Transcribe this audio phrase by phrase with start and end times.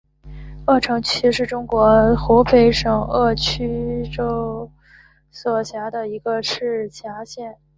[0.65, 3.43] 鄂城区是中国湖北省鄂州
[4.09, 4.71] 市
[5.29, 7.41] 所辖的一个市辖区。